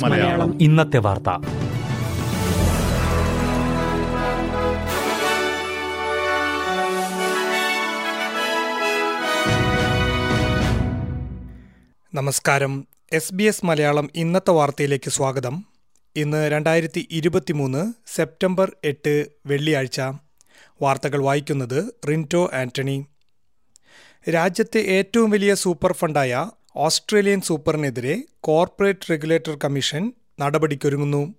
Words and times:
മലയാളം. 0.00 0.62
ഇന്നത്തെ 0.62 0.98
വാർത്ത. 0.98 1.28
നമസ്കാരം. 12.14 12.86
എസ് 13.12 13.34
ബി 13.34 13.44
എസ് 13.44 13.66
മലയാളം 13.66 14.10
ഇന്നത്തെ 14.14 14.50
വാർത്തയിലേക്ക് 14.50 15.10
സ്വാഗതം. 15.10 15.64
ഇന്ന് 16.16 16.50
രണ്ടായിരത്തി 16.50 17.08
ഇരുപത്തിമൂന്ന് 17.10 17.92
സെപ്റ്റംബർ 18.06 18.72
എട്ട് 18.84 19.26
വെള്ളിയാഴ്ച. 19.46 20.00
വാർത്തകൾ 20.82 21.22
വായിക്കുന്നത് 21.22 21.94
റിന്റോ 22.08 22.50
ആന്റണി. 22.54 23.04
രാജ്യത്തെ 24.34 24.80
ഏറ്റവും 24.80 25.30
വലിയ 25.30 25.54
സൂപ്പർ 25.54 25.92
ഫണ്ടായ 25.92 26.50
ഓസ്ട്രേലിയൻ 26.76 27.40
സൂപ്പറിനെതിരെ 27.40 28.22
കോർപ്പറേറ്റ് 28.40 29.10
റെഗുലേറ്റർ 29.10 29.58
കമ്മീഷൻ 29.64 30.12
നടപടിക്കൊരുങ്ങുന്നു. 30.40 31.34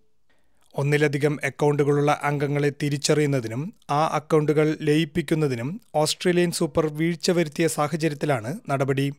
ഒന്നിലധികം 0.75 1.39
അക്കൗണ്ടുകളുള്ള 1.43 2.19
അംഗങ്ങളെ 2.23 2.71
തിരിച്ചറിയുന്നതിനും 2.83 3.73
ആ 3.89 4.07
അക്കൗണ്ടുകൾ 4.07 4.77
ലയിപ്പിക്കുന്നതിനും 4.81 5.81
ഓസ്ട്രേലിയൻ 5.95 6.51
സൂപ്പർ 6.51 6.87
വീഴ്ച 6.87 7.31
വരുത്തിയ 7.31 7.67
സാഹചര്യത്തിലാണ് 7.67 8.59
നടപടി. 8.69 9.13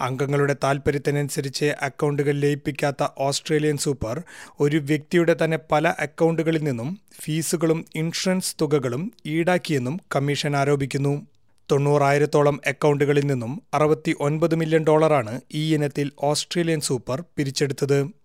അംഗങ്ങളുടെ 0.00 0.56
താൽപ്പര്യത്തിനനുസരിച്ച് 0.64 1.64
അക്കൗണ്ടുകൾ 1.64 2.32
ലയിപ്പിക്കാത്ത 2.32 3.08
ഓസ്ട്രേലിയൻ 3.18 3.76
സൂപ്പർ 3.76 4.22
ഒരു 4.60 4.76
വ്യക്തിയുടെ 4.76 5.36
തന്നെ 5.44 5.58
പല 5.72 5.94
അക്കൗണ്ടുകളിൽ 5.98 6.64
നിന്നും 6.64 7.00
ഫീസുകളും 7.20 7.84
ഇൻഷുറൻസ് 7.94 8.56
തുകകളും 8.60 9.12
ഈടാക്കിയെന്നും 9.26 10.00
കമ്മീഷൻ 10.16 10.56
ആരോപിക്കുന്നു. 10.56 11.29
തൊണ്ണൂറായിരത്തോളം 11.70 12.60
അക്കൗണ്ടുകളിൽ 12.66 13.26
നിന്നും 13.26 13.62
അറുപത്തി 13.74 14.16
ഒൻപത് 14.20 14.54
മില്യൺ 14.54 14.84
ഡോളറാണ് 14.84 15.40
ഈ 15.54 15.74
ഇനത്തിൽ 15.74 16.10
Australian 16.22 16.80
super 16.80 17.24
പിരിച്ചെടുത്തത്. 17.36 18.20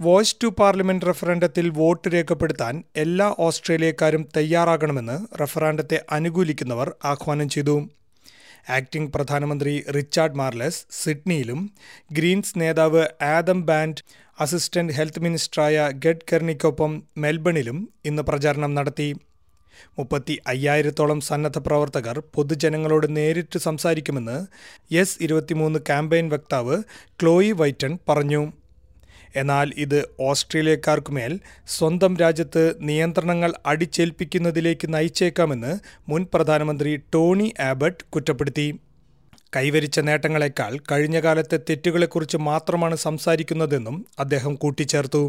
voice 0.00 0.36
to 0.42 0.46
parliament 0.46 1.06
റഫറാൻഡത്തിൽ 1.06 1.68
വോട്ട് 1.68 2.08
രേഖപ്പെടുത്താൻ 2.14 2.82
എല്ലാ 2.96 3.34
ഓസ്ട്രേലിയക്കാരും 3.38 4.28
തയ്യാറാകണമെന്ന് 4.36 5.40
റഫറാൻഡത്തെ 5.40 6.04
അനുകൂലിക്കുന്നവർ 6.10 6.94
ആഹ്വാനം 7.04 7.48
ചെയ്തു. 7.48 7.88
ആക്ടിംഗ് 8.70 9.12
പ്രധാനമന്ത്രി 9.12 9.84
റിച്ചാർഡ് 9.90 10.34
മാർലസ് 10.34 10.86
സിഡ്നിയിലും 10.90 11.70
ഗ്രീൻസ് 12.12 12.54
നേതാവ് 12.56 13.04
ആദം 13.22 13.66
ബാൻഡ് 13.66 14.02
അസിസ്റ്റന്റ് 14.40 14.92
ഹെൽത്ത് 14.92 15.20
മിനിസ്റ്ററായ 15.20 15.90
ഗഡ് 15.94 16.26
കെർണിക്കൊപ്പം 16.32 17.02
മെൽബണിലും 17.18 17.88
ഇന്ന് 18.04 18.22
പ്രചാരണം 18.22 18.74
നടത്തി. 18.74 19.08
മുപ്പത്തി 19.98 20.38
അയ്യായിരത്തോളം 20.46 21.20
സന്നദ്ധ 21.20 21.58
പ്രവർത്തകർ 21.58 22.18
പൊതുജനങ്ങളോട് 22.34 23.16
നേരിട്ട് 23.16 23.58
സംസാരിക്കുമെന്ന് 23.58 24.38
എസ് 24.94 25.18
ഇരുപത്തിമൂന്ന് 25.20 25.78
ക്യാമ്പയിൻ 25.78 26.28
വക്താവ് 26.28 26.76
ക്ലോയി 27.20 27.52
വൈറ്റൺ 27.52 27.98
പറഞ്ഞു. 28.08 28.42
എന്നാൽ 29.36 29.68
ഇത് 29.76 29.98
ഓസ്ട്രേലിയക്കാർക്കുമേൽ 30.20 31.40
സ്വന്തം 31.66 32.16
രാജ്യത്ത് 32.16 32.64
നിയന്ത്രണങ്ങൾ 32.80 33.52
അടിച്ചേൽപ്പിക്കുന്നതിലേക്ക് 33.66 34.94
നയിച്ചേക്കാമെന്ന് 34.94 35.72
മുൻ 36.08 36.26
പ്രധാനമന്ത്രി 36.34 36.96
ടോണി 37.14 37.54
ആബട്ട് 37.60 38.04
കുറ്റപ്പെടുത്തി. 38.04 38.66
കൈവരിച്ച 39.56 40.00
നേട്ടങ്ങളെക്കാൾ 40.00 40.78
കഴിഞ്ഞ 40.90 41.20
കാലത്തെ 41.20 41.60
തെറ്റുകളെക്കുറിച്ച് 41.70 42.36
മാത്രമാണ് 42.36 42.96
സംസാരിക്കുന്നതെന്നും 42.96 44.06
അദ്ദേഹം 44.18 44.54
കൂട്ടിച്ചേർത്തു. 44.54 45.22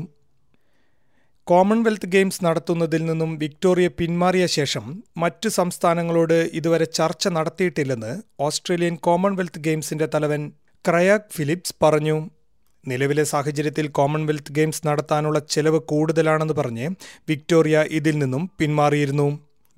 കോമൺവെൽത്ത് 1.47 2.05
ഗെയിംസ് 2.05 2.45
നടത്തുന്നതിൽ 2.45 3.01
നിന്നും 3.05 3.31
വിക്ടോറിയ 3.39 3.87
പിന്മാറിയ 3.99 4.45
ശേഷം 4.45 4.85
മറ്റ് 5.17 5.49
സംസ്ഥാനങ്ങളോട് 5.49 6.37
ഇതുവരെ 6.53 6.85
ചർച്ച 6.97 7.27
നടത്തിയിട്ടില്ലെന്ന് 7.27 8.11
ഓസ്ട്രേലിയൻ 8.39 8.95
കോമൺവെൽത്ത് 9.07 9.63
ഗെയിംസിന്റെ 9.65 10.07
തലവൻ 10.13 10.43
ക്രയാക് 10.85 11.33
ഫിലിപ്സ് 11.35 11.75
പറഞ്ഞു. 11.83 12.15
നിലവിലെ 12.87 13.23
സാഹചര്യത്തിൽ 13.23 13.87
കോമൺവെൽത്ത് 13.87 14.51
ഗെയിംസ് 14.51 14.87
നടത്താനുള്ള 14.87 15.39
ചെലവ് 15.39 15.79
കൂടുതലാണെന്ന് 15.91 16.53
പറഞ്ഞ് 16.53 16.87
വിക്ടോറിയ 17.29 17.83
ഇതിൽ 17.99 18.17
നിന്നും 18.17 18.45
പിന്മാറിയിരുന്നു. 18.59 19.27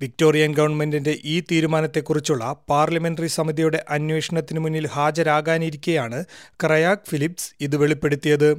വിക്ടോറിയൻ 0.00 0.52
ഗവൺമെന്റിന്റെ 0.54 1.16
ഈ 1.24 1.36
തീരുമാനത്തെക്കുറിച്ചുള്ള 1.50 2.56
പാർലമെന്ററി 2.68 3.26
സമിതിയുടെ 3.26 3.84
അന്വേഷണത്തിന് 3.88 4.60
മുന്നിൽ 4.60 4.86
ഹാജരാകാനിരിക്കെയാണ് 4.86 6.18
ക്രയാക് 6.64 7.06
ഫിലിപ്സ് 7.10 7.50
ഇത് 7.60 7.76
വെളിപ്പെടുത്തിയത്. 7.76 8.50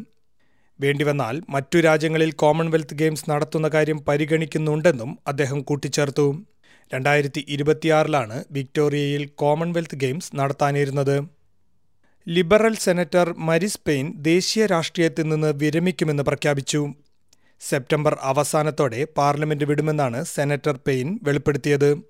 വേണ്ടിവന്നാൽ 0.82 1.42
മറ്റു 1.50 1.78
രാജ്യങ്ങളിൽ 1.80 2.32
കോമൺവെൽത്ത് 2.32 2.96
ഗെയിംസ് 2.96 3.30
നടത്തുന്ന 3.30 3.68
കാര്യം 3.68 4.06
പരിഗണിക്കുന്നുണ്ടെന്നും 4.06 5.18
അദ്ദേഹം 5.28 5.62
കൂട്ടിച്ചേർത്തു. 5.62 6.46
രണ്ടായിരത്തി 6.94 7.46
ഇരുപത്തിയാറിലാണ് 7.50 8.44
വിക്ടോറിയയിൽ 8.52 9.26
കോമൺവെൽത്ത് 9.36 9.96
ഗെയിംസ് 9.96 10.32
നടത്താനിരുന്നത്. 10.36 11.28
ലിബറൽ 12.28 12.76
സെനറ്റർ 12.76 13.36
മരിസ് 13.38 13.80
പെയിൻ 13.88 14.14
ദേശീയ 14.22 14.66
രാഷ്ട്രീയത്തിൽ 14.66 15.28
നിന്ന് 15.30 15.48
വിരമിക്കുമെന്ന് 15.48 16.24
പ്രഖ്യാപിച്ചു. 16.24 16.94
സെപ്റ്റംബർ 17.62 18.18
അവസാനത്തോടെ 18.22 19.08
പാർലമെന്റ് 19.18 19.66
വിടുമെന്നാണ് 19.66 20.24
സെനറ്റർ 20.26 20.80
പെയിൻ 20.88 21.20
വെളിപ്പെടുത്തിയത്. 21.24 22.02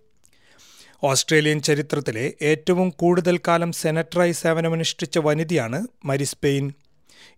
ഓസ്ട്രേലിയൻ 1.03 1.59
ചരിത്രത്തിലെ 1.61 2.33
ഏറ്റവും 2.41 2.89
കൂടുതൽ 2.89 3.39
കാലം 3.47 3.71
സെനറ്ററായി 3.71 4.31
സേവനമനുഷ്ഠിച്ച 4.31 5.17
വനിതയാണ് 5.17 5.87
മരിസ് 6.05 6.37
പെയിൻ 6.43 6.71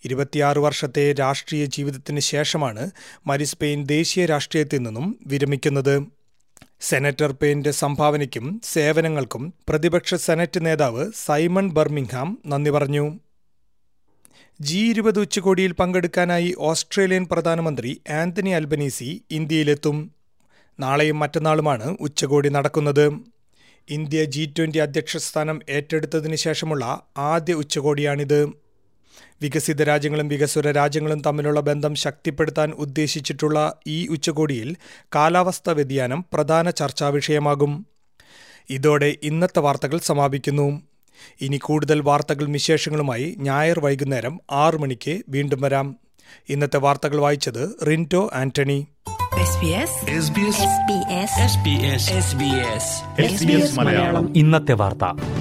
ഇരുപത്തിയാറ് 0.05 0.57
വർഷത്തെ 0.57 1.13
രാഷ്ട്രീയ 1.13 1.65
ജീവിതത്തിന് 1.65 2.19
ശേഷമാണ് 2.19 2.91
മരിസ് 3.27 3.57
പെയിൻ 3.57 3.85
ദേശീയ 3.85 4.25
രാഷ്ട്രീയത്തിൽ 4.25 4.77
നിന്നും 4.77 5.19
വിരമിക്കുന്നത്. 5.27 6.05
സെനറ്റർ 6.81 7.31
പെയിന്റെ 7.31 7.71
സംഭാവനയ്ക്കും 7.71 8.61
സേവനങ്ങൾക്കും 8.63 9.53
പ്രതിപക്ഷ 9.69 10.15
സെനറ്റ് 10.15 10.65
നേതാവ് 10.65 11.11
സൈമൺ 11.25 11.69
ബർമിംഗ്ഹാം 11.69 12.39
നന്ദി 12.47 12.71
പറഞ്ഞു. 12.71 13.19
ജി 14.61 14.77
ഇരുപത് 14.77 15.19
ഉച്ചകോടിയിൽ 15.19 15.71
പങ്കെടുക്കാനായി 15.71 16.55
ഓസ്ട്രേലിയൻ 16.59 17.27
പ്രധാനമന്ത്രി 17.31 18.01
ആന്റണി 18.09 18.49
അൽബനീസി 18.49 19.21
ഇന്ത്യയിലെത്തും. 19.31 20.11
നാളെയും 20.79 21.19
മറ്റന്നാളുമാണ് 21.19 21.97
ഉച്ചകോടി 21.99 22.49
നടക്കുന്നത്. 22.49 23.05
ഇന്ത്യ 23.89 24.23
ജി 24.23 24.53
ട്വന്റി 24.57 24.77
അധ്യക്ഷസ്ഥാനം 24.77 25.59
ഏറ്റെടുത്തതിനു 25.69 26.35
ശേഷമുള്ള 26.35 27.01
ആദ്യ 27.17 27.53
ഉച്ചകോടിയാണിത്. 27.53 28.68
വികസിത 29.41 29.83
രാജ്യങ്ങളും 29.83 30.27
വികസ്വര 30.27 30.71
രാജ്യങ്ങളും 30.71 31.21
തമ്മിലുള്ള 31.21 31.59
ബന്ധം 31.59 31.95
ശക്തിപ്പെടുത്താൻ 31.95 32.71
ഉദ്ദേശിച്ചിട്ടുള്ള 32.71 33.75
ഈ 33.87 34.07
ഉച്ചകോടിയിൽ 34.07 34.75
കാലാവസ്ഥാ 35.15 35.73
വ്യതിയാനം 35.73 36.25
പ്രധാന 36.33 36.69
ചർച്ചാ 36.69 37.07
വിഷയമാകും. 37.07 37.85
ഇതോടെ 38.69 39.15
ഇന്നത്തെ 39.23 39.59
വാർത്തകൾ 39.59 39.97
സമാപിക്കുന്നു. 39.97 40.81
ഇനി 41.41 41.57
കൂടുതൽ 41.57 42.01
വാർത്തകൾ 42.01 42.45
വിശേഷങ്ങളുമായി 42.45 43.35
ഞായർ 43.37 43.79
വൈകുന്നേരം 43.79 44.39
ആറു 44.51 44.77
മണിക്ക് 44.77 45.21
വീണ്ടും 45.29 45.61
വരാം. 45.61 45.95
ഇന്നത്തെ 46.49 46.77
വാർത്തകൾ 46.77 47.19
വായിച്ചത് 47.19 47.75
റിന്റോ 47.87 48.31
ആന്റണി. 48.33 48.87
മലയാളം. 53.73 54.37
ഇന്നത്തെ 54.37 54.73
വാർത്ത. 54.73 55.38